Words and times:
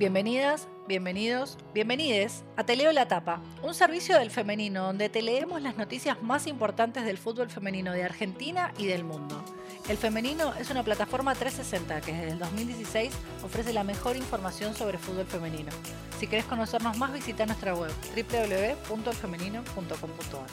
Bienvenidas, 0.00 0.66
bienvenidos, 0.88 1.56
bienvenides 1.74 2.42
a 2.56 2.64
Te 2.64 2.74
Leo 2.74 2.90
la 2.90 3.06
Tapa, 3.06 3.42
un 3.62 3.74
servicio 3.74 4.18
del 4.18 4.30
femenino 4.30 4.84
donde 4.84 5.10
te 5.10 5.20
leemos 5.20 5.60
las 5.60 5.76
noticias 5.76 6.22
más 6.22 6.46
importantes 6.46 7.04
del 7.04 7.18
fútbol 7.18 7.50
femenino 7.50 7.92
de 7.92 8.02
Argentina 8.02 8.72
y 8.78 8.86
del 8.86 9.04
mundo. 9.04 9.44
El 9.90 9.98
Femenino 9.98 10.54
es 10.54 10.70
una 10.70 10.82
plataforma 10.82 11.34
360 11.34 12.00
que 12.00 12.14
desde 12.14 12.30
el 12.30 12.38
2016 12.38 13.12
ofrece 13.44 13.74
la 13.74 13.84
mejor 13.84 14.16
información 14.16 14.74
sobre 14.74 14.96
fútbol 14.96 15.26
femenino. 15.26 15.70
Si 16.18 16.26
querés 16.26 16.46
conocernos 16.46 16.96
más, 16.96 17.12
visita 17.12 17.44
nuestra 17.44 17.74
web 17.74 17.92
www.elfemenino.com.ar. 18.16 20.46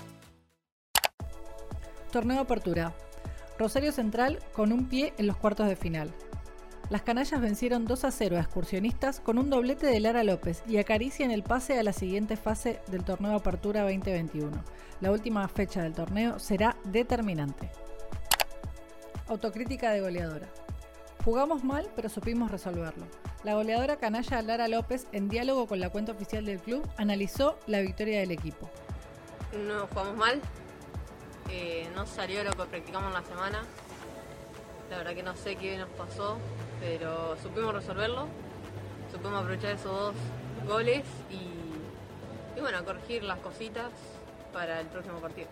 Torneo 2.12 2.42
Apertura. 2.42 2.94
Rosario 3.58 3.94
Central 3.94 4.40
con 4.52 4.74
un 4.74 4.90
pie 4.90 5.14
en 5.18 5.26
los 5.26 5.38
cuartos 5.38 5.70
de 5.70 5.78
final. 5.78 6.14
Las 6.90 7.02
canallas 7.02 7.42
vencieron 7.42 7.84
2 7.84 8.06
a 8.06 8.12
0 8.12 8.38
a 8.38 8.40
excursionistas 8.40 9.20
con 9.20 9.38
un 9.38 9.50
doblete 9.50 9.88
de 9.88 10.00
Lara 10.00 10.24
López 10.24 10.64
y 10.68 10.78
acarician 10.78 11.32
el 11.32 11.44
pase 11.44 11.78
a 11.78 11.84
la 11.84 11.92
siguiente 11.92 12.38
fase 12.38 12.80
del 12.88 13.04
torneo 13.04 13.36
Apertura 13.36 13.82
2021. 13.82 14.52
La 15.02 15.12
última 15.12 15.46
fecha 15.50 15.84
del 15.84 15.94
torneo 15.94 16.40
será 16.40 16.78
determinante. 16.86 17.70
Autocrítica 19.28 19.92
de 19.92 20.00
goleadora. 20.00 20.48
Jugamos 21.26 21.66
mal, 21.66 21.90
pero 21.94 22.08
supimos 22.08 22.52
resolverlo. 22.52 23.06
La 23.44 23.56
goleadora 23.56 23.98
canalla 23.98 24.42
Lara 24.42 24.70
López, 24.70 25.08
en 25.12 25.28
diálogo 25.28 25.68
con 25.68 25.82
la 25.82 25.90
cuenta 25.90 26.14
oficial 26.14 26.46
del 26.46 26.60
club, 26.60 26.88
analizó 26.96 27.60
la 27.68 27.82
victoria 27.82 28.22
del 28.22 28.32
equipo. 28.32 28.70
No 29.68 29.88
jugamos 29.88 30.16
mal, 30.16 30.42
eh, 31.50 31.90
no 31.96 32.06
salió 32.06 32.46
lo 32.46 32.52
que 32.52 32.64
practicamos 32.64 33.10
en 33.10 33.14
la 33.14 33.24
semana. 33.28 33.64
La 34.90 34.98
verdad 34.98 35.14
que 35.14 35.24
no 35.24 35.36
sé 35.36 35.56
qué 35.56 35.78
nos 35.78 35.90
pasó, 35.90 36.38
pero 36.80 37.36
supimos 37.42 37.74
resolverlo, 37.74 38.28
supimos 39.12 39.42
aprovechar 39.42 39.72
esos 39.72 39.92
dos 39.92 40.14
goles 40.66 41.04
y, 41.30 42.58
y 42.58 42.62
bueno, 42.62 42.86
corregir 42.86 43.24
las 43.24 43.40
cositas 43.40 43.92
para 44.54 44.80
el 44.80 44.88
próximo 44.88 45.20
partido. 45.20 45.50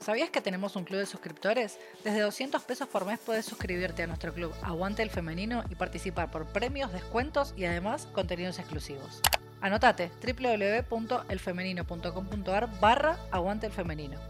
¿Sabías 0.00 0.28
que 0.28 0.42
tenemos 0.42 0.76
un 0.76 0.84
club 0.84 0.98
de 0.98 1.06
suscriptores? 1.06 1.78
Desde 2.04 2.20
200 2.20 2.62
pesos 2.64 2.86
por 2.88 3.06
mes 3.06 3.18
puedes 3.24 3.46
suscribirte 3.46 4.02
a 4.02 4.06
nuestro 4.06 4.34
club 4.34 4.52
Aguante 4.60 5.02
el 5.02 5.08
Femenino 5.08 5.64
y 5.70 5.76
participar 5.76 6.30
por 6.30 6.44
premios, 6.44 6.92
descuentos 6.92 7.54
y 7.56 7.64
además 7.64 8.06
contenidos 8.12 8.58
exclusivos. 8.58 9.22
Anotate 9.62 10.10
www.elfemenino.com.ar 10.22 12.80
barra 12.80 13.18
Aguante 13.30 13.68
el 13.68 13.72
Femenino. 13.72 14.20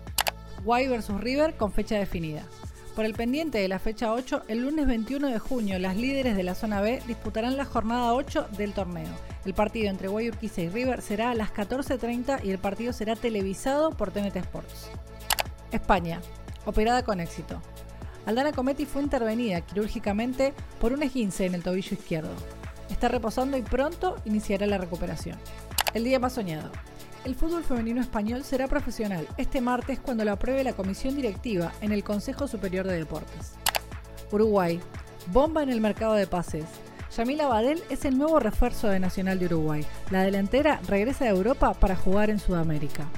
Guay 0.62 0.86
vs 0.86 1.08
River 1.20 1.56
con 1.56 1.72
fecha 1.72 1.98
definida. 1.98 2.44
Por 2.94 3.04
el 3.04 3.14
pendiente 3.14 3.58
de 3.58 3.66
la 3.66 3.80
fecha 3.80 4.12
8, 4.12 4.44
el 4.46 4.60
lunes 4.60 4.86
21 4.86 5.26
de 5.26 5.40
junio, 5.40 5.80
las 5.80 5.96
líderes 5.96 6.36
de 6.36 6.44
la 6.44 6.54
zona 6.54 6.80
B 6.80 7.02
disputarán 7.08 7.56
la 7.56 7.64
jornada 7.64 8.14
8 8.14 8.50
del 8.56 8.72
torneo. 8.72 9.08
El 9.44 9.52
partido 9.52 9.90
entre 9.90 10.06
Guayurquiza 10.06 10.60
y 10.60 10.68
River 10.68 11.02
será 11.02 11.30
a 11.30 11.34
las 11.34 11.52
14.30 11.52 12.44
y 12.44 12.50
el 12.52 12.58
partido 12.58 12.92
será 12.92 13.16
televisado 13.16 13.90
por 13.90 14.12
TNT 14.12 14.36
Sports. 14.36 14.90
España, 15.72 16.20
operada 16.66 17.02
con 17.02 17.18
éxito. 17.18 17.60
Aldana 18.26 18.52
Cometti 18.52 18.86
fue 18.86 19.02
intervenida 19.02 19.60
quirúrgicamente 19.60 20.54
por 20.80 20.92
un 20.92 21.02
esguince 21.02 21.46
en 21.46 21.56
el 21.56 21.64
tobillo 21.64 21.94
izquierdo. 21.94 22.30
Está 22.90 23.08
reposando 23.08 23.56
y 23.56 23.62
pronto 23.62 24.18
iniciará 24.24 24.68
la 24.68 24.78
recuperación. 24.78 25.36
El 25.94 26.04
día 26.04 26.20
más 26.20 26.34
soñado. 26.34 26.70
El 27.24 27.34
fútbol 27.34 27.64
femenino 27.64 28.02
español 28.02 28.44
será 28.44 28.68
profesional 28.68 29.26
este 29.38 29.62
martes 29.62 29.98
cuando 29.98 30.26
lo 30.26 30.32
apruebe 30.32 30.62
la 30.62 30.74
comisión 30.74 31.16
directiva 31.16 31.72
en 31.80 31.90
el 31.90 32.04
Consejo 32.04 32.46
Superior 32.46 32.86
de 32.86 32.98
Deportes. 32.98 33.52
Uruguay. 34.30 34.78
Bomba 35.28 35.62
en 35.62 35.70
el 35.70 35.80
mercado 35.80 36.12
de 36.14 36.26
pases. 36.26 36.66
Yamila 37.16 37.46
Badel 37.46 37.82
es 37.88 38.04
el 38.04 38.18
nuevo 38.18 38.40
refuerzo 38.40 38.88
de 38.88 39.00
Nacional 39.00 39.38
de 39.38 39.46
Uruguay. 39.46 39.86
La 40.10 40.22
delantera 40.22 40.80
regresa 40.86 41.24
a 41.24 41.30
Europa 41.30 41.72
para 41.72 41.96
jugar 41.96 42.28
en 42.28 42.38
Sudamérica. 42.38 43.08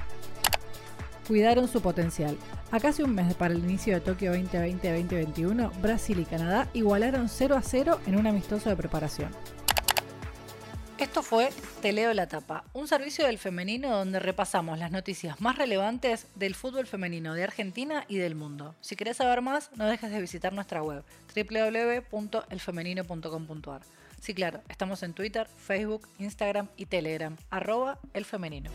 Cuidaron 1.26 1.66
su 1.66 1.80
potencial. 1.80 2.36
A 2.70 2.78
casi 2.78 3.02
un 3.02 3.12
mes 3.12 3.34
para 3.34 3.54
el 3.54 3.64
inicio 3.64 3.94
de 3.94 4.00
Tokio 4.02 4.32
2020-2021, 4.34 5.80
Brasil 5.82 6.20
y 6.20 6.24
Canadá 6.26 6.68
igualaron 6.74 7.28
0 7.28 7.56
a 7.56 7.62
0 7.62 7.98
en 8.06 8.16
un 8.16 8.28
amistoso 8.28 8.70
de 8.70 8.76
preparación. 8.76 9.30
Esto 10.98 11.22
fue 11.22 11.50
Te 11.82 11.92
leo 11.92 12.14
la 12.14 12.26
tapa, 12.26 12.64
un 12.72 12.88
servicio 12.88 13.26
del 13.26 13.36
femenino 13.36 13.90
donde 13.90 14.18
repasamos 14.18 14.78
las 14.78 14.90
noticias 14.90 15.38
más 15.42 15.58
relevantes 15.58 16.26
del 16.34 16.54
fútbol 16.54 16.86
femenino 16.86 17.34
de 17.34 17.44
Argentina 17.44 18.06
y 18.08 18.16
del 18.16 18.34
mundo. 18.34 18.74
Si 18.80 18.96
querés 18.96 19.18
saber 19.18 19.42
más, 19.42 19.70
no 19.76 19.86
dejes 19.86 20.10
de 20.10 20.22
visitar 20.22 20.54
nuestra 20.54 20.82
web 20.82 21.04
www.elfemenino.com.ar. 21.34 23.82
Sí, 24.20 24.32
claro, 24.32 24.62
estamos 24.70 25.02
en 25.02 25.12
Twitter, 25.12 25.46
Facebook, 25.58 26.08
Instagram 26.18 26.68
y 26.78 26.86
Telegram, 26.86 27.36
arroba 27.50 27.98
elfemenino. 28.14 28.70